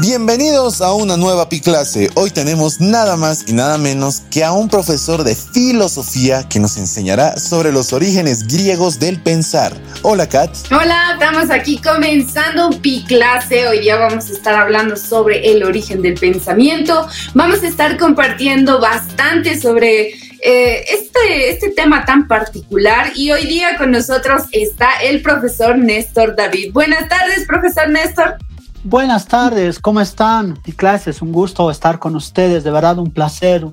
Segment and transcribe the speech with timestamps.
[0.00, 2.08] Bienvenidos a una nueva Piclase.
[2.14, 6.78] Hoy tenemos nada más y nada menos que a un profesor de filosofía que nos
[6.78, 9.74] enseñará sobre los orígenes griegos del pensar.
[10.00, 10.50] Hola, Kat.
[10.70, 13.68] Hola, estamos aquí comenzando Piclase.
[13.68, 17.06] Hoy día vamos a estar hablando sobre el origen del pensamiento.
[17.34, 23.76] Vamos a estar compartiendo bastante sobre eh, este, este tema tan particular y hoy día
[23.76, 26.72] con nosotros está el profesor Néstor David.
[26.72, 28.38] Buenas tardes, profesor Néstor.
[28.84, 30.58] Buenas tardes, ¿cómo están?
[30.66, 33.64] Mi clase, es un gusto estar con ustedes, de verdad un placer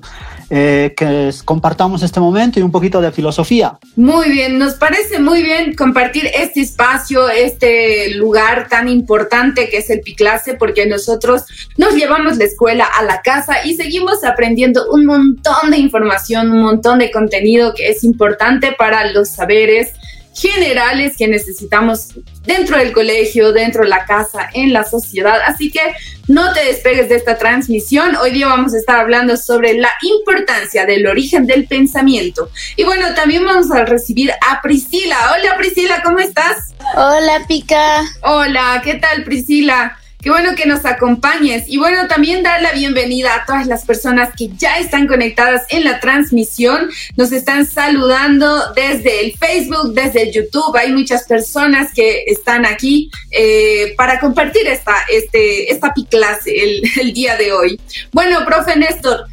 [0.50, 3.76] eh, que compartamos este momento y un poquito de filosofía.
[3.96, 9.90] Muy bien, nos parece muy bien compartir este espacio, este lugar tan importante que es
[9.90, 11.42] el Piclase, porque nosotros
[11.76, 16.62] nos llevamos la escuela a la casa y seguimos aprendiendo un montón de información, un
[16.62, 19.92] montón de contenido que es importante para los saberes
[20.40, 22.08] generales que necesitamos
[22.44, 25.38] dentro del colegio, dentro de la casa, en la sociedad.
[25.46, 25.80] Así que
[26.28, 28.16] no te despegues de esta transmisión.
[28.16, 32.50] Hoy día vamos a estar hablando sobre la importancia del origen del pensamiento.
[32.76, 35.16] Y bueno, también vamos a recibir a Priscila.
[35.36, 36.72] Hola Priscila, ¿cómo estás?
[36.96, 38.02] Hola Pica.
[38.22, 39.99] Hola, ¿qué tal Priscila?
[40.22, 44.28] Qué bueno que nos acompañes y bueno, también dar la bienvenida a todas las personas
[44.36, 46.90] que ya están conectadas en la transmisión.
[47.16, 50.76] Nos están saludando desde el Facebook, desde el YouTube.
[50.76, 57.14] Hay muchas personas que están aquí eh, para compartir esta, este, esta piclase el, el
[57.14, 57.80] día de hoy.
[58.12, 59.24] Bueno, profe Néstor,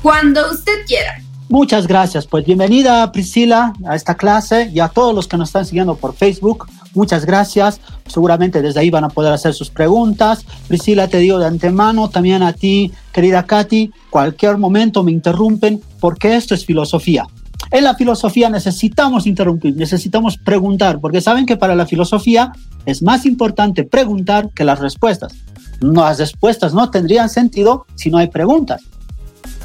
[0.00, 1.20] cuando usted quiera.
[1.48, 2.28] Muchas gracias.
[2.28, 6.14] Pues bienvenida Priscila a esta clase y a todos los que nos están siguiendo por
[6.14, 6.68] Facebook.
[6.94, 7.80] Muchas gracias.
[8.06, 10.44] Seguramente desde ahí van a poder hacer sus preguntas.
[10.68, 16.36] Priscila, te digo de antemano, también a ti, querida Katy, cualquier momento me interrumpen porque
[16.36, 17.26] esto es filosofía.
[17.70, 22.52] En la filosofía necesitamos interrumpir, necesitamos preguntar, porque saben que para la filosofía
[22.84, 25.34] es más importante preguntar que las respuestas.
[25.80, 28.82] Las respuestas no tendrían sentido si no hay preguntas.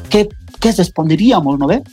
[0.10, 1.84] ¿Qué ¿qué responderíamos, no ve?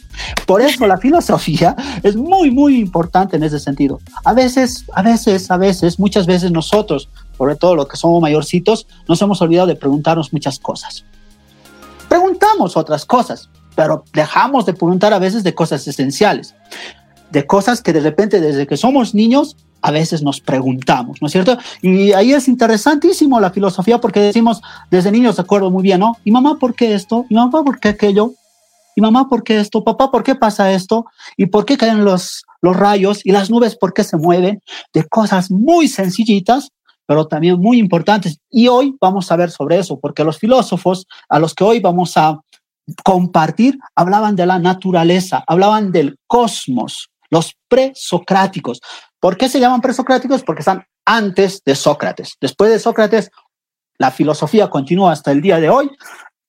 [0.47, 4.01] Por eso la filosofía es muy, muy importante en ese sentido.
[4.25, 8.87] A veces, a veces, a veces, muchas veces nosotros, sobre todo los que somos mayorcitos,
[9.09, 11.05] nos hemos olvidado de preguntarnos muchas cosas.
[12.09, 16.55] Preguntamos otras cosas, pero dejamos de preguntar a veces de cosas esenciales,
[17.31, 21.33] de cosas que de repente desde que somos niños a veces nos preguntamos, ¿no es
[21.33, 21.59] cierto?
[21.81, 26.17] Y ahí es interesantísimo la filosofía porque decimos desde niños, de acuerdo muy bien, ¿no?
[26.25, 27.27] ¿Y mamá por qué esto?
[27.29, 28.33] ¿Y mamá por qué aquello?
[28.97, 29.85] ¿Y mamá por qué esto?
[29.85, 31.07] Papá, ¿por qué pasa esto?
[31.37, 33.25] ¿Y por qué caen los, los rayos?
[33.25, 34.61] ¿Y las nubes por qué se mueven?
[34.93, 36.71] De cosas muy sencillitas,
[37.07, 38.39] pero también muy importantes.
[38.51, 42.17] Y hoy vamos a ver sobre eso, porque los filósofos a los que hoy vamos
[42.17, 42.41] a
[43.05, 48.81] compartir hablaban de la naturaleza, hablaban del cosmos, los presocráticos.
[49.21, 50.43] ¿Por qué se llaman presocráticos?
[50.43, 52.37] Porque están antes de Sócrates.
[52.41, 53.31] Después de Sócrates,
[53.99, 55.91] la filosofía continúa hasta el día de hoy,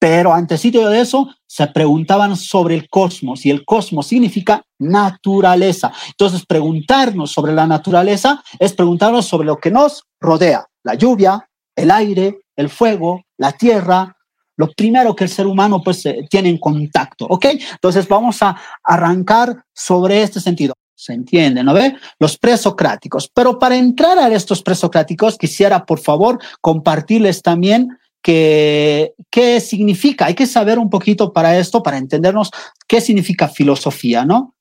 [0.04, 5.94] pero antes de eso, se preguntaban sobre el cosmos y el cosmos significa naturaleza.
[6.08, 11.90] Entonces, preguntarnos sobre la naturaleza es preguntarnos sobre lo que nos rodea, la lluvia, el
[11.90, 14.14] aire, el fuego, la tierra,
[14.58, 17.46] lo primero que el ser humano pues eh, tiene en contacto, ¿ok?
[17.72, 20.74] Entonces vamos a arrancar sobre este sentido.
[20.94, 21.96] ¿Se entiende, no ve?
[22.20, 23.30] Los presocráticos.
[23.34, 30.26] Pero para entrar a estos presocráticos, quisiera por favor compartirles también que, qué significa.
[30.26, 32.50] Hay que saber un poquito para esto, para entendernos
[32.88, 34.56] qué significa filosofía, ¿no?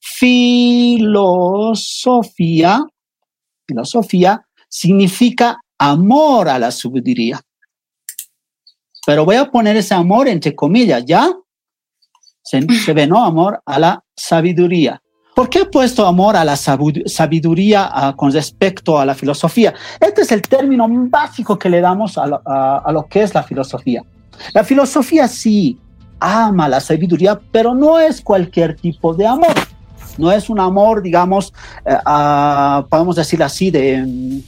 [0.00, 1.24] Filosofía,
[3.66, 7.40] filosofía significa amor a la sabiduría.
[9.06, 11.32] Pero voy a poner ese amor entre comillas, ¿ya?
[12.42, 13.24] Se, se ve, ¿no?
[13.24, 15.00] Amor a la sabiduría.
[15.36, 19.74] ¿Por qué he puesto amor a la sabiduría con respecto a la filosofía?
[20.00, 24.02] Este es el término básico que le damos a lo, que es la filosofía.
[24.54, 25.78] La filosofía sí
[26.20, 29.52] ama la sabiduría, pero no es cualquier tipo de amor.
[30.16, 31.52] No es un amor, digamos,
[31.84, 31.98] eh,
[32.88, 34.42] podemos decir así, de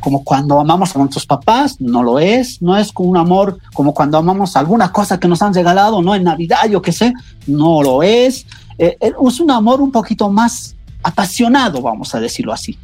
[0.00, 4.16] como cuando amamos a nuestros papás, no lo es, no es un amor como cuando
[4.16, 7.12] amamos alguna cosa que nos han regalado, no en Navidad, yo qué sé,
[7.46, 8.46] no lo es,
[8.78, 12.78] eh, eh, es un amor un poquito más apasionado, vamos a decirlo así.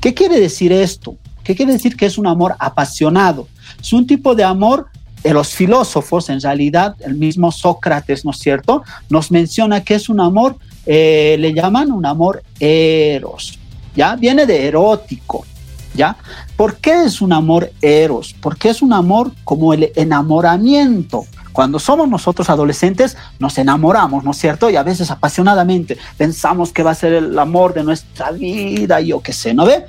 [0.00, 1.16] ¿Qué quiere decir esto?
[1.42, 3.48] ¿Qué quiere decir que es un amor apasionado?
[3.80, 4.86] Es un tipo de amor
[5.22, 8.82] de los filósofos, en realidad, el mismo Sócrates, ¿no es cierto?
[9.08, 10.56] Nos menciona que es un amor,
[10.86, 13.58] eh, le llaman un amor eros,
[13.96, 14.16] ¿ya?
[14.16, 15.46] Viene de erótico,
[15.94, 16.16] ¿ya?
[16.56, 18.34] ¿Por qué es un amor eros?
[18.38, 24.38] Porque es un amor como el enamoramiento, cuando somos nosotros adolescentes, nos enamoramos, ¿no es
[24.38, 24.68] cierto?
[24.70, 29.06] Y a veces apasionadamente pensamos que va a ser el amor de nuestra vida y
[29.06, 29.84] yo qué sé, ¿no ve?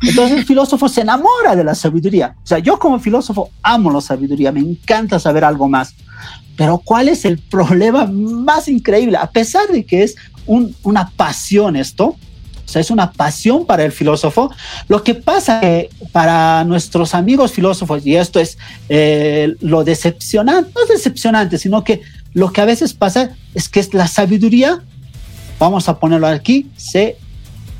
[0.00, 2.34] Entonces el filósofo se enamora de la sabiduría.
[2.42, 5.94] O sea, yo como filósofo amo la sabiduría, me encanta saber algo más.
[6.56, 9.18] Pero ¿cuál es el problema más increíble?
[9.18, 12.16] A pesar de que es una pasión esto,
[12.70, 14.50] sea, es una pasión para el filósofo.
[14.88, 18.58] Lo que pasa que para nuestros amigos filósofos, y esto es
[18.88, 22.02] eh, lo decepcionante, no es decepcionante, sino que
[22.32, 24.80] lo que a veces pasa es que la sabiduría,
[25.58, 27.16] vamos a ponerlo aquí, se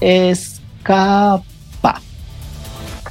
[0.01, 1.45] escapa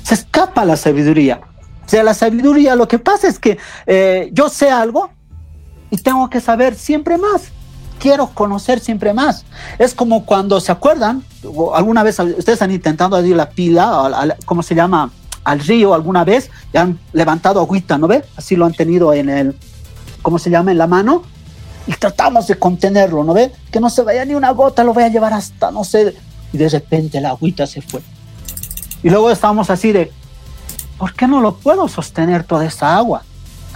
[0.10, 1.40] se escapa la sabiduría.
[1.86, 5.12] O sea, la sabiduría, lo que pasa es que eh, yo sé algo
[5.92, 7.52] y tengo que saber siempre más.
[8.00, 9.46] Quiero conocer siempre más.
[9.78, 11.24] Es como cuando se acuerdan,
[11.74, 15.12] alguna vez ustedes han intentado ir la pila, ¿cómo se llama?
[15.44, 18.24] Al río alguna vez y han levantado agüita, ¿no ve?
[18.38, 19.56] Así lo han tenido en el,
[20.22, 20.72] ¿cómo se llama?
[20.72, 21.24] En la mano
[21.90, 23.52] y tratamos de contenerlo, ¿no ve?
[23.72, 26.16] Que no se vaya ni una gota, lo voy a llevar hasta, no sé,
[26.54, 28.02] y de repente la agüita se fue.
[29.02, 30.12] Y luego estamos así de,
[31.00, 33.24] ¿por qué no lo puedo sostener toda esa agua?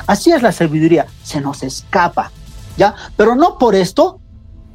[0.06, 2.31] Así es la sabiduría, se nos escapa,
[2.78, 2.96] ¿ya?
[3.16, 4.20] Pero no por esto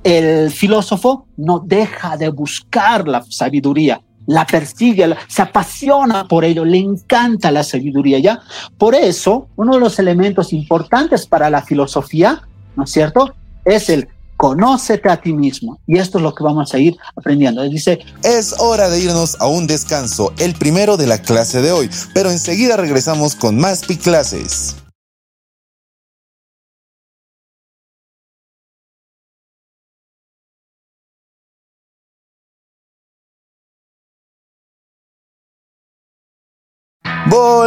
[0.05, 6.79] el filósofo no deja de buscar la sabiduría, la persigue, se apasiona por ello, le
[6.79, 8.41] encanta la sabiduría, ¿ya?
[8.77, 12.43] Por eso, uno de los elementos importantes para la filosofía,
[12.77, 13.35] ¿no es cierto?
[13.65, 15.81] Es el conócete a ti mismo.
[15.87, 17.62] Y esto es lo que vamos a ir aprendiendo.
[17.65, 21.91] dice, es hora de irnos a un descanso, el primero de la clase de hoy,
[22.15, 24.77] pero enseguida regresamos con más clases.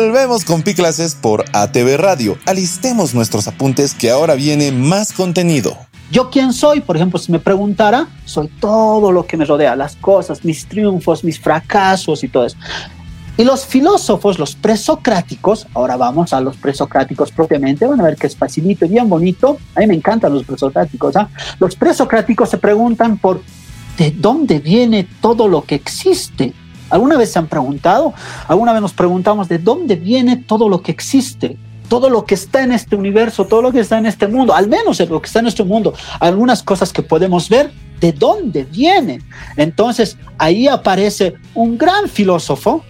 [0.03, 2.35] Volvemos con Piclases por ATV Radio.
[2.47, 5.77] Alistemos nuestros apuntes que ahora viene más contenido.
[6.11, 6.81] ¿Yo quién soy?
[6.81, 11.23] Por ejemplo, si me preguntara, soy todo lo que me rodea, las cosas, mis triunfos,
[11.23, 12.57] mis fracasos y todo eso.
[13.37, 18.25] Y los filósofos, los presocráticos, ahora vamos a los presocráticos propiamente, van a ver que
[18.25, 19.59] es facilito y bien bonito.
[19.75, 21.15] A mí me encantan los presocráticos.
[21.15, 21.29] ¿ah?
[21.59, 23.43] Los presocráticos se preguntan por
[23.99, 26.55] de dónde viene todo lo que existe.
[26.91, 28.13] ¿Alguna vez se han preguntado?
[28.47, 31.57] ¿Alguna vez nos preguntamos de dónde viene todo lo que existe?
[31.87, 34.67] Todo lo que está en este universo, todo lo que está en este mundo, al
[34.67, 39.21] menos lo que está en este mundo, algunas cosas que podemos ver, ¿de dónde viene?
[39.57, 42.83] Entonces, ahí aparece un gran filósofo,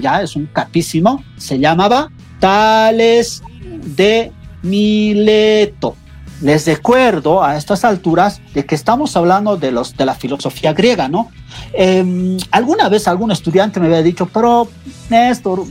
[0.00, 3.42] ya es un capísimo, se llamaba Tales
[3.84, 4.32] de
[4.62, 5.94] Mileto.
[6.40, 11.08] Les recuerdo a estas alturas de que estamos hablando de, los, de la filosofía griega,
[11.08, 11.30] ¿no?
[11.72, 14.68] Em, alguna vez algún estudiante me había dicho, pero
[15.10, 15.64] Néstor,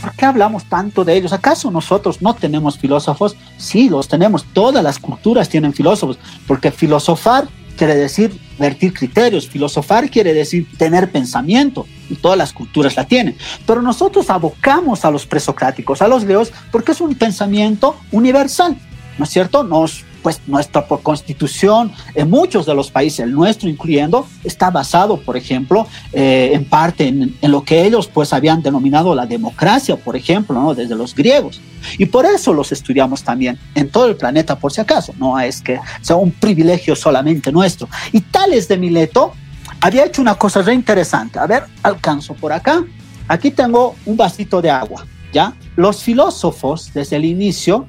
[0.00, 1.32] ¿por qué hablamos tanto de ellos?
[1.32, 3.34] ¿Acaso nosotros no tenemos filósofos?
[3.56, 4.44] Sí, los tenemos.
[4.52, 11.10] Todas las culturas tienen filósofos, porque filosofar quiere decir vertir criterios, filosofar quiere decir tener
[11.10, 13.36] pensamiento, y todas las culturas la tienen.
[13.66, 18.76] Pero nosotros abocamos a los presocráticos, a los leos, porque es un pensamiento universal.
[19.18, 19.64] ¿No es cierto?
[19.64, 25.36] Nos, pues nuestra constitución en muchos de los países, el nuestro incluyendo, está basado, por
[25.36, 30.54] ejemplo, eh, en parte en, lo que ellos pues habían denominado la democracia, por ejemplo,
[30.60, 30.74] ¿no?
[30.74, 31.60] desde los griegos.
[31.98, 35.60] Y por eso los estudiamos también en todo el planeta, por si acaso, no es
[35.60, 37.88] que sea un privilegio solamente nuestro.
[38.12, 39.34] Y Tales de Mileto
[39.80, 41.38] había hecho una cosa re interesante.
[41.38, 42.82] A ver, alcanzo por acá.
[43.28, 45.54] Aquí tengo un vasito de agua, ¿ya?
[45.76, 47.86] Los filósofos desde el inicio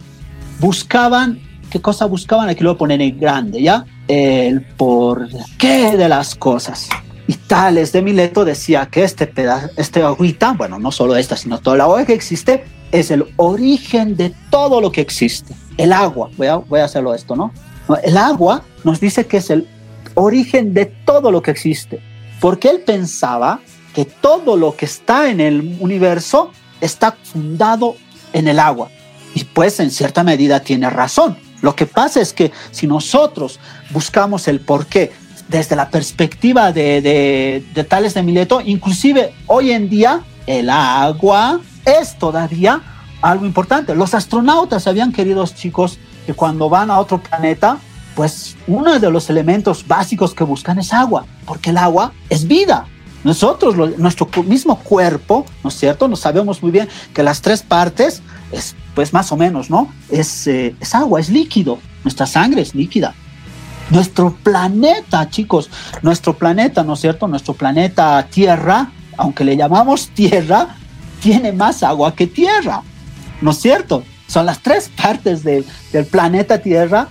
[0.60, 2.50] buscaban, ¿qué cosa buscaban?
[2.50, 3.86] Aquí lo voy a poner en grande, ¿ya?
[4.08, 6.90] El por qué de las cosas.
[7.28, 11.60] Y Tales de Mileto decía que este pedazo, este agüita, bueno, no solo esta, sino
[11.60, 15.56] toda la agua que existe, es el origen de todo lo que existe.
[15.78, 17.52] El agua, voy a, voy a hacerlo esto, ¿no?
[18.04, 19.68] El agua nos dice que es el
[20.14, 22.00] origen de todo lo que existe,
[22.40, 23.60] porque él pensaba
[23.94, 27.96] que todo lo que está en el universo está fundado
[28.34, 28.90] en el agua.
[29.36, 31.38] Y pues en cierta medida tiene razón.
[31.62, 33.60] Lo que pasa es que si nosotros
[33.92, 35.12] buscamos el por qué
[35.50, 42.82] desde la perspectiva de, Tales de Mileto, inclusive hoy en día el agua es todavía
[43.22, 43.94] algo importante.
[43.94, 47.78] Los astronautas habían queridos chicos que cuando van a otro planeta,
[48.16, 52.88] pues uno de los elementos básicos que buscan es agua, porque el agua es vida.
[53.24, 56.08] Nosotros, nuestro mismo cuerpo, ¿no es cierto?
[56.08, 59.92] Nos sabemos muy bien que las tres partes es pues más o menos, ¿no?
[60.10, 61.80] Es, eh, es agua, es líquido.
[62.04, 63.14] Nuestra sangre es líquida.
[63.90, 65.70] Nuestro planeta, chicos,
[66.02, 67.28] nuestro planeta, ¿no es cierto?
[67.28, 70.76] Nuestro planeta Tierra, aunque le llamamos Tierra,
[71.22, 72.82] tiene más agua que Tierra,
[73.42, 74.04] ¿no es cierto?
[74.28, 77.10] Son las tres partes del, del planeta Tierra,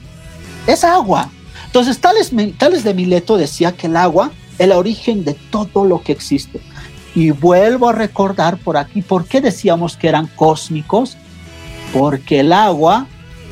[0.66, 1.30] es agua.
[1.66, 6.02] Entonces, Tales, Tales de Mileto decía que el agua es el origen de todo lo
[6.02, 6.60] que existe.
[7.14, 11.16] Y vuelvo a recordar por aquí, ¿por qué decíamos que eran cósmicos?
[11.94, 13.06] Porque el agua,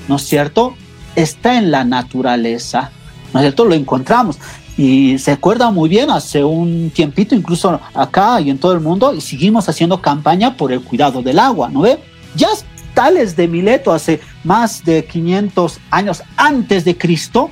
[0.08, 0.75] ¿no es cierto?,
[1.16, 2.90] está en la naturaleza,
[3.32, 3.64] ¿no es cierto?
[3.64, 4.38] Lo encontramos.
[4.76, 9.14] Y se acuerda muy bien, hace un tiempito, incluso acá y en todo el mundo,
[9.14, 11.99] y seguimos haciendo campaña por el cuidado del agua, ¿no ve?
[12.34, 12.49] Ya
[12.94, 17.50] Tales de Mileto, hace más de 500 años antes de Cristo,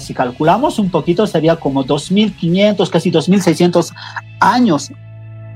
[0.00, 3.92] si calculamos un poquito, sería como 2500, casi 2600
[4.40, 4.90] años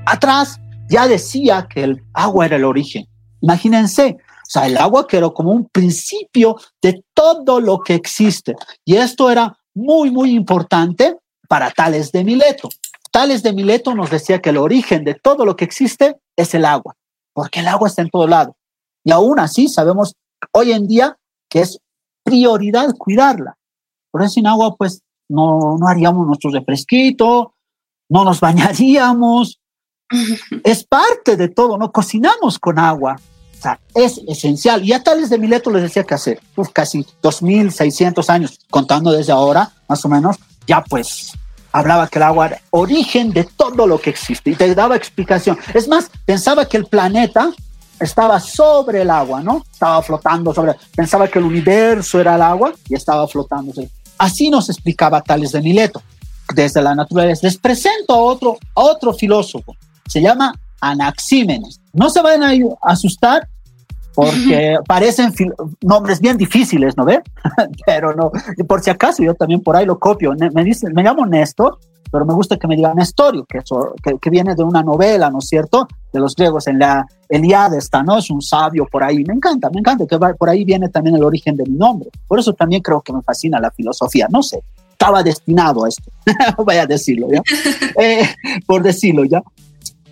[0.05, 3.07] atrás, ya decía que el agua era el origen.
[3.41, 4.17] Imagínense,
[4.59, 8.55] sea, el agua que era como un principio de todo lo que existe.
[8.83, 12.69] Y esto era muy, muy importante para Tales de Mileto.
[13.11, 16.65] Tales de Mileto nos decía que el origen de todo lo que existe es el
[16.65, 16.95] agua,
[17.33, 18.55] porque el agua está en todo lado.
[19.03, 20.13] Y aún así sabemos
[20.51, 21.17] hoy en día
[21.49, 21.79] que es
[22.23, 23.57] prioridad cuidarla.
[24.11, 27.53] Por eso sin agua, pues no, no haríamos nuestro refresquito,
[28.09, 29.59] no nos bañaríamos.
[30.63, 31.91] es parte de todo, ¿no?
[31.91, 33.19] Cocinamos con agua.
[33.93, 34.83] Es esencial.
[34.83, 39.31] Y a Tales de Mileto les decía que hace uf, casi 2.600 años, contando desde
[39.31, 41.31] ahora, más o menos, ya pues
[41.71, 45.57] hablaba que el agua era origen de todo lo que existe y te daba explicación.
[45.73, 47.51] Es más, pensaba que el planeta
[47.99, 49.63] estaba sobre el agua, ¿no?
[49.71, 53.73] Estaba flotando sobre, pensaba que el universo era el agua y estaba flotando.
[54.17, 56.01] Así nos explicaba Tales de Mileto,
[56.53, 57.41] desde la naturaleza.
[57.43, 59.75] Les presento a otro, otro filósofo,
[60.07, 61.81] se llama Anaxímenes.
[61.93, 63.47] No se vayan a asustar
[64.15, 65.33] porque parecen
[65.81, 67.21] nombres bien difíciles, ¿no ve?
[67.85, 68.31] Pero no,
[68.67, 70.33] por si acaso yo también por ahí lo copio.
[70.53, 71.77] Me, dice, me llamo Néstor
[72.11, 73.59] pero me gusta que me digan Nestorio, que,
[74.21, 75.85] que, viene de una novela, ¿no es cierto?
[76.13, 78.17] De los griegos, en la Eliade está, ¿no?
[78.19, 79.25] Es un sabio por ahí.
[79.25, 82.09] Me encanta, me encanta que por ahí viene también el origen de mi nombre.
[82.25, 84.27] Por eso también creo que me fascina la filosofía.
[84.29, 86.09] No sé, estaba destinado a esto.
[86.63, 87.41] Voy a decirlo, ¿ya?
[88.01, 88.23] Eh,
[88.65, 89.43] por decirlo, ¿ya?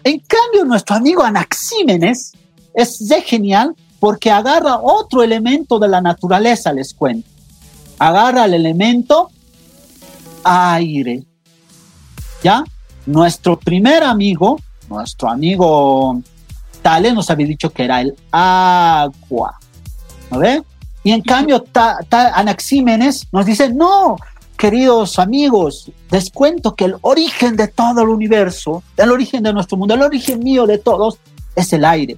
[0.03, 2.33] En cambio, nuestro amigo Anaxímenes
[2.73, 7.29] es de genial porque agarra otro elemento de la naturaleza, les cuento.
[7.97, 9.31] Agarra el elemento
[10.43, 11.23] aire.
[12.43, 12.65] ¿ya?
[13.05, 16.21] Nuestro primer amigo, nuestro amigo
[16.81, 19.57] Tale nos había dicho que era el agua,
[20.29, 20.61] ¿no ve?
[21.05, 21.63] Y en cambio,
[22.11, 24.17] Anaxímenes nos dice, no,
[24.57, 29.77] queridos amigos, les cuento que el origen de todo el universo, el origen de nuestro
[29.77, 31.19] mundo, el origen mío de todos,
[31.55, 32.17] es el aire.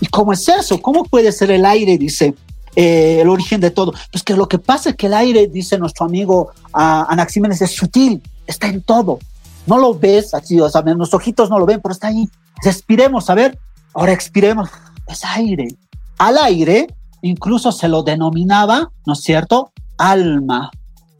[0.00, 0.80] ¿Y cómo es eso?
[0.80, 1.98] ¿Cómo puede ser el aire?
[1.98, 2.34] Dice,
[2.76, 3.92] eh, el origen de todo.
[4.10, 8.22] Pues que lo que pasa es que el aire, dice nuestro amigo uh, es sutil,
[8.46, 9.18] está en todo
[9.66, 12.28] no lo ves así, o sea, nuestros ojitos no lo ven, pero está ahí.
[12.62, 13.58] Respiremos, a ver,
[13.94, 14.68] ahora expiremos,
[15.06, 15.68] es aire.
[16.18, 16.86] Al aire
[17.22, 19.72] incluso se lo denominaba, ¿no es cierto?
[19.98, 20.70] Alma.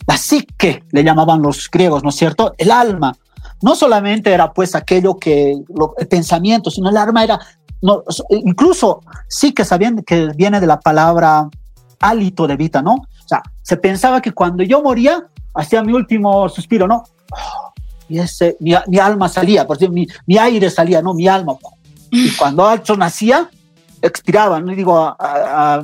[0.07, 2.55] La psique le llamaban los griegos, ¿no es cierto?
[2.59, 3.17] El alma.
[3.63, 7.39] No solamente era pues aquello que, el pensamiento, sino el alma era,
[7.83, 11.49] no, incluso sí que sabían que viene de la palabra
[12.01, 12.95] hálito de vida, ¿no?
[12.95, 17.05] O sea, se pensaba que cuando yo moría, hacía mi último suspiro, ¿no?
[18.11, 21.55] y ese, mi, mi alma salía, por decir, mi, mi, aire salía, no mi alma.
[22.11, 23.49] Y cuando Alcho nacía,
[24.03, 24.75] expiraba, ¿no?
[24.75, 25.17] digo,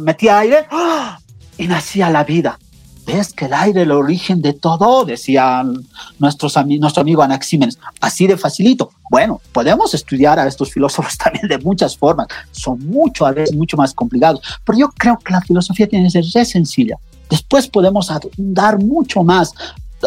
[0.00, 1.19] metía aire ¡ah!
[1.57, 2.59] y nacía la vida.
[3.06, 5.04] ¿Ves que el aire es el origen de todo?
[5.04, 5.86] Decían
[6.18, 7.78] nuestros, nuestro amigo Anaxímenes.
[8.00, 8.90] Así de facilito.
[9.08, 12.26] Bueno, podemos estudiar a estos filósofos también de muchas formas.
[12.50, 14.40] Son mucho, a veces, mucho más complicados.
[14.64, 16.96] Pero yo creo que la filosofía tiene que ser sencilla.
[17.30, 19.54] Después podemos dar mucho más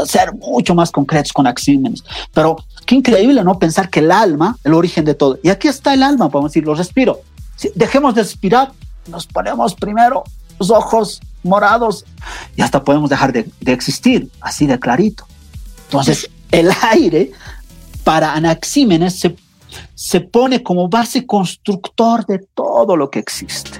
[0.05, 2.03] ser mucho más concretos con Axímenes.
[2.33, 3.57] Pero qué increíble, ¿no?
[3.57, 5.39] Pensar que el alma, el origen de todo.
[5.41, 7.21] Y aquí está el alma, podemos decir, lo respiro.
[7.55, 8.71] Si dejemos de respirar,
[9.07, 10.23] nos ponemos primero
[10.59, 12.05] los ojos morados
[12.55, 15.25] y hasta podemos dejar de, existir, así de clarito.
[15.85, 17.31] Entonces, el aire
[18.03, 19.35] para Anaxímenes se,
[19.95, 23.79] se pone como base constructor de todo lo que existe.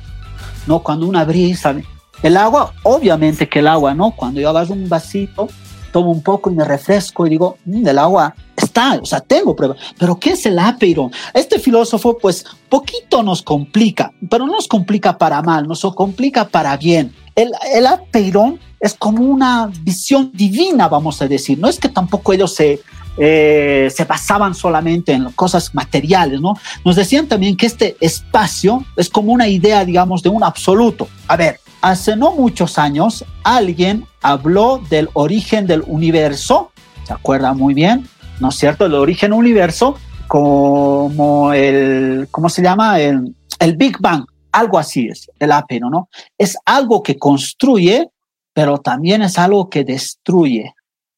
[0.67, 0.81] ¿no?
[0.83, 1.75] Cuando una brisa,
[2.23, 4.11] el agua, obviamente que el agua, ¿no?
[4.11, 5.49] Cuando yo agarro un vasito,
[5.97, 9.57] tomo un poco y me refresco y digo, mm, el agua está, o sea, tengo
[9.57, 9.77] prueba.
[9.99, 11.11] Pero ¿qué es el apeirón?
[11.33, 16.77] Este filósofo, pues, poquito nos complica, pero no nos complica para mal, nos complica para
[16.77, 17.15] bien.
[17.35, 21.59] El, el apeirón es como una visión divina, vamos a decir.
[21.59, 22.83] No es que tampoco ellos se,
[23.19, 26.55] eh, se basaban solamente en cosas materiales, ¿no?
[26.85, 31.09] Nos decían también que este espacio es como una idea, digamos, de un absoluto.
[31.29, 36.73] A ver, hace no muchos años alguien habló del origen del universo,
[37.05, 38.09] ¿se acuerda muy bien?
[38.41, 38.87] ¿No es cierto?
[38.87, 39.97] El origen universo
[40.27, 43.01] como el, ¿cómo se llama?
[43.01, 46.09] El, el Big Bang, algo así es, el apeno, ¿no?
[46.37, 48.11] Es algo que construye,
[48.53, 50.75] pero también es algo que destruye,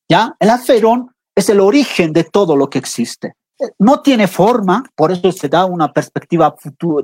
[0.09, 0.37] ¿ya?
[0.39, 3.35] El aferón es el origen de todo lo que existe
[3.79, 6.55] no tiene forma, por eso se da una perspectiva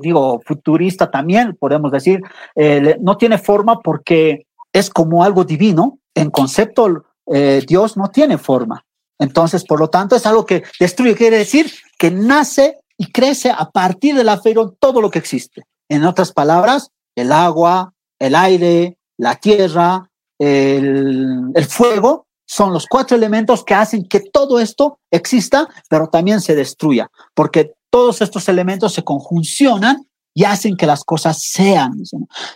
[0.01, 2.21] digo, futurista también, podemos decir,
[2.55, 8.37] eh, no tiene forma porque es como algo divino, en concepto eh, Dios no tiene
[8.37, 8.85] forma.
[9.19, 13.69] Entonces, por lo tanto, es algo que destruye, quiere decir que nace y crece a
[13.69, 15.63] partir del aferón todo lo que existe.
[15.89, 23.63] En otras palabras, el agua, el aire, la tierra, el fuego, son los cuatro elementos
[23.63, 29.03] que hacen que todo esto exista, pero también se destruya, porque todos estos elementos se
[29.03, 32.03] conjuncionan y hacen que las cosas sean.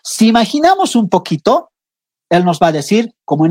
[0.03, 1.71] Si imaginamos un poquito,
[2.29, 3.47] él nos va a decir, como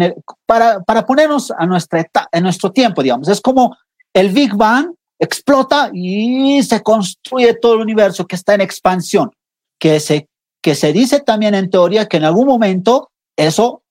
[0.47, 3.77] para, para ponernos a nuestra en nuestro tiempo, digamos, es como
[4.13, 9.33] el Big Bang explota y se construye todo el universo que está en expansión,
[9.79, 10.29] que se,
[10.63, 13.83] que se dice también en teoría que en algún momento eso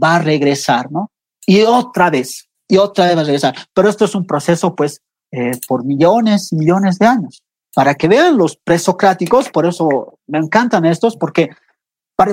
[0.00, 1.10] va a regresar, ¿no?
[1.46, 3.54] Y otra vez, y otra vez va a regresar.
[3.74, 5.00] Pero esto es un proceso, pues,
[5.32, 7.42] eh, por millones y millones de años.
[7.74, 11.50] Para que vean los presocráticos, por eso me encantan estos, porque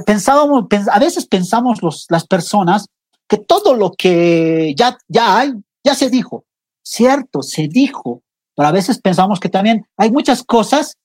[0.05, 2.87] pensábamos, a veces pensamos los, las personas
[3.27, 6.45] que todo lo que ya, ya hay, ya se dijo.
[6.83, 8.21] Cierto, se dijo,
[8.55, 10.97] pero a veces pensamos que también hay muchas cosas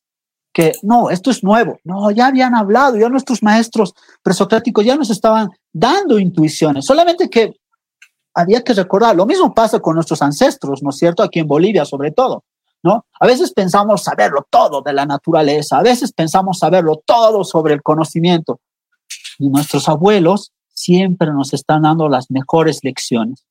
[0.52, 1.78] que no, esto es nuevo.
[1.84, 7.56] No, ya habían hablado, ya nuestros maestros presocráticos ya nos estaban dando intuiciones, solamente que
[8.34, 11.22] había que recordar, lo mismo pasa con nuestros ancestros, ¿no es cierto?
[11.22, 12.44] Aquí en Bolivia sobre todo,
[12.82, 13.06] ¿no?
[13.20, 17.82] A veces pensamos saberlo todo de la naturaleza, a veces pensamos saberlo todo sobre el
[17.82, 18.60] conocimiento.
[19.38, 23.44] Y nuestros abuelos siempre nos están dando las mejores lecciones.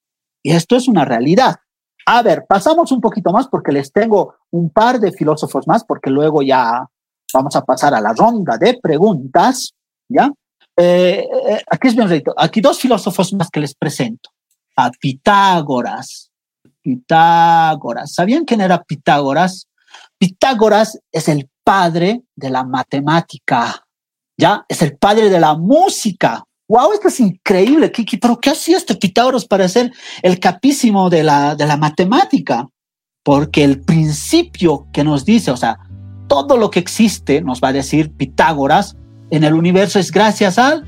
[0.44, 1.58] Y esto es una realidad.
[2.06, 6.10] A ver, pasamos un poquito más porque les tengo un par de filósofos más, porque
[6.10, 6.88] luego ya
[7.34, 9.74] vamos a pasar a la ronda de preguntas,
[10.10, 10.32] ¿ya?
[10.76, 14.32] Eh, eh, aquí es bien Aquí dos filósofos más que les presento
[14.76, 16.32] a Pitágoras.
[16.82, 18.14] Pitágoras.
[18.14, 19.68] ¿Sabían quién era Pitágoras?
[20.18, 23.86] Pitágoras es el padre de la matemática,
[24.38, 24.66] ¿ya?
[24.68, 26.44] Es el padre de la música.
[26.68, 26.94] ¡Wow!
[26.94, 27.92] Esto es increíble.
[27.92, 32.68] Kiki, ¿Pero qué hacía este Pitágoras para ser el capísimo de la, de la matemática?
[33.24, 35.78] Porque el principio que nos dice, o sea,
[36.28, 38.96] todo lo que existe, nos va a decir Pitágoras,
[39.30, 40.86] en el universo es gracias al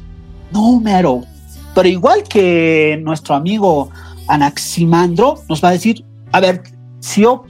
[0.52, 1.24] número.
[1.74, 3.90] Pero igual que nuestro amigo
[4.28, 6.64] Anaximandro nos va a decir, a ver,
[7.00, 7.44] si yo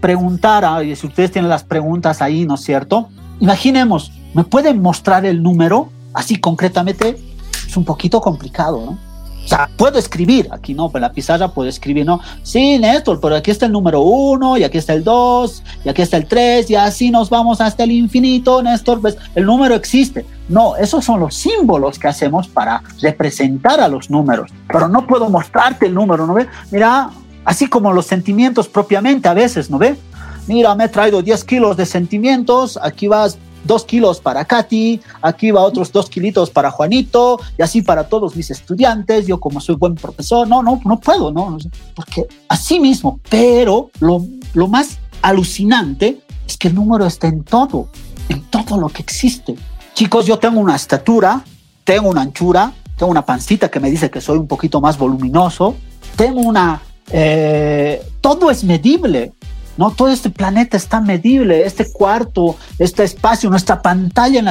[0.00, 3.08] preguntara, y si ustedes tienen las preguntas ahí, ¿no es cierto?
[3.40, 7.16] Imaginemos, ¿me pueden mostrar el número así concretamente?
[7.66, 9.11] Es un poquito complicado, ¿no?
[9.44, 12.20] O sea, puedo escribir, aquí no, pero la pizarra puedo escribir, ¿no?
[12.42, 16.02] Sí, Néstor, pero aquí está el número uno, y aquí está el dos, y aquí
[16.02, 20.24] está el tres, y así nos vamos hasta el infinito, Néstor, pues el número existe.
[20.48, 25.28] No, esos son los símbolos que hacemos para representar a los números, pero no puedo
[25.28, 26.46] mostrarte el número, ¿no ve?
[26.70, 27.10] Mira,
[27.44, 29.96] así como los sentimientos propiamente a veces, ¿no ve?
[30.46, 35.50] Mira, me he traído 10 kilos de sentimientos, aquí vas dos kilos para Katy, aquí
[35.50, 39.76] va otros dos kilitos para Juanito, y así para todos mis estudiantes, yo como soy
[39.76, 41.58] buen profesor, no, no, no puedo, no,
[41.94, 47.88] porque así mismo, pero lo, lo más alucinante es que el número está en todo,
[48.28, 49.54] en todo lo que existe.
[49.94, 51.44] Chicos, yo tengo una estatura,
[51.84, 55.76] tengo una anchura, tengo una pancita que me dice que soy un poquito más voluminoso,
[56.16, 56.80] tengo una...
[57.10, 59.32] Eh, todo es medible.
[59.78, 64.44] No, todo este planeta está medible, este cuarto, este espacio, nuestra pantalla en,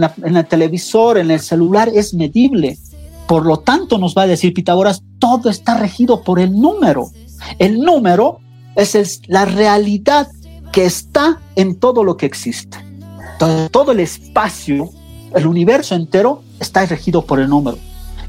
[0.00, 2.78] la en, el televisor, en el celular es medible.
[3.26, 7.10] Por lo tanto, nos va a decir Pitágoras, todo está regido por el número.
[7.58, 8.40] El número
[8.76, 10.28] es la realidad
[10.72, 12.78] que está en todo lo que existe.
[13.70, 14.90] Todo el espacio,
[15.34, 17.78] el universo entero está regido por el número.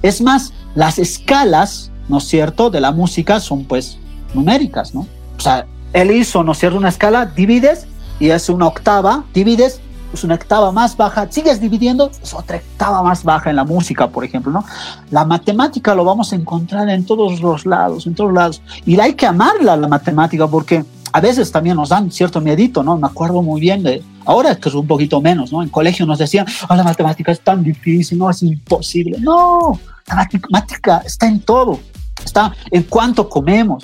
[0.02, 3.98] Es más, las escalas, ¿no es cierto?, de la música son pues
[4.34, 5.08] numéricas, ¿no?
[5.38, 5.68] O sea,
[6.02, 7.88] él hizo, ¿no es cierto?, una escala, divides
[8.20, 9.82] y es una octava, divides,
[10.14, 14.08] es una octava más baja, sigues dividiendo, es otra octava más baja en la música,
[14.08, 14.64] por ejemplo, ¿no?
[15.10, 18.62] La matemática lo vamos a encontrar en todos los lados, en todos lados.
[18.86, 22.96] Y hay que amarla, la matemática, porque a veces también nos dan cierto miedito, ¿no?
[22.98, 25.64] Me acuerdo muy bien de, ahora es que es un poquito menos, ¿no?
[25.64, 29.18] En colegio nos decían, oh, la matemática es tan difícil, no, es imposible.
[29.20, 31.80] No, la matemática está en todo,
[32.24, 33.84] está en cuánto comemos,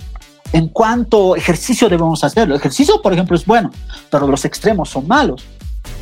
[0.54, 2.50] en cuánto ejercicio debemos hacer.
[2.50, 3.72] El ejercicio, por ejemplo, es bueno,
[4.10, 5.44] pero los extremos son malos.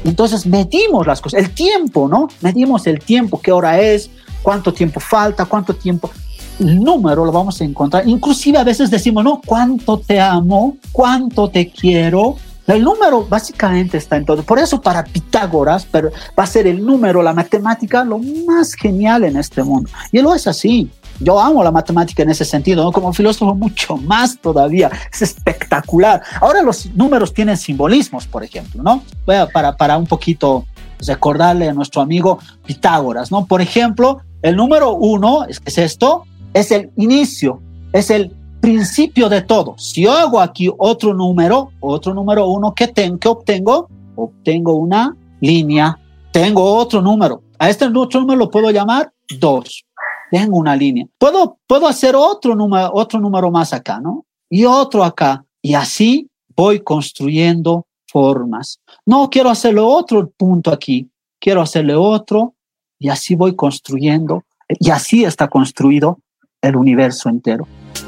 [0.04, 2.28] Entonces medimos las cosas, el tiempo, ¿no?
[2.42, 4.12] Medimos el tiempo, qué hora es,
[4.44, 6.12] cuánto tiempo falta, cuánto tiempo
[6.60, 8.08] el número lo vamos a encontrar.
[8.08, 12.36] Inclusive a veces decimos, no, cuánto te amo, cuánto te quiero.
[12.68, 14.44] El número básicamente está en todo.
[14.44, 19.24] Por eso para Pitágoras pero va a ser el número, la matemática, lo más genial
[19.24, 19.90] en este mundo.
[20.12, 20.90] Y lo es así.
[21.22, 22.92] Yo amo la matemática en ese sentido, ¿no?
[22.92, 24.90] como filósofo mucho más todavía.
[25.12, 26.22] Es espectacular.
[26.40, 29.04] Ahora los números tienen simbolismos, por ejemplo, ¿no?
[29.26, 30.66] Voy a, para, para un poquito
[31.06, 33.46] recordarle a nuestro amigo Pitágoras, ¿no?
[33.46, 37.62] Por ejemplo, el número uno, es esto, es el inicio,
[37.94, 39.76] es el principio de todo.
[39.78, 43.90] Si yo hago aquí otro número, otro número uno, ¿qué, tengo, qué obtengo?
[44.16, 46.00] Obtengo una línea,
[46.32, 47.42] tengo otro número.
[47.60, 49.86] A este otro número lo puedo llamar dos.
[50.32, 51.06] Tengo una línea.
[51.17, 54.26] Puedo, puedo hacer otro número, otro número más acá, ¿no?
[54.50, 55.44] Y otro acá.
[55.62, 58.80] Y así voy construyendo formas.
[59.06, 62.56] No quiero hacerle otro punto aquí, quiero hacerle otro
[62.98, 64.46] y así voy construyendo.
[64.80, 66.20] Y así está construido
[66.62, 67.67] el universo entero.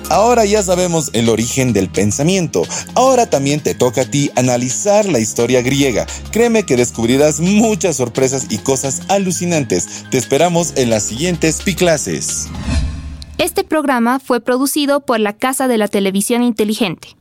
[0.10, 2.64] Ahora ya sabemos el origen del pensamiento.
[2.94, 6.06] Ahora también te toca a ti analizar la historia griega.
[6.32, 10.06] Créeme que descubrirás muchas sorpresas y cosas alucinantes.
[10.12, 12.48] Te esperamos en las siguientes Piclases.
[13.38, 17.16] Este programa fue producido por la Casa de la Televisión Inteligente.